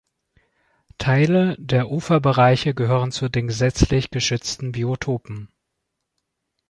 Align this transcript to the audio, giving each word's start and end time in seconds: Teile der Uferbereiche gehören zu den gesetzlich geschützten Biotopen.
Teile 0.97 1.55
der 1.59 1.91
Uferbereiche 1.91 2.73
gehören 2.73 3.11
zu 3.11 3.29
den 3.29 3.45
gesetzlich 3.49 4.09
geschützten 4.09 4.71
Biotopen. 4.71 5.49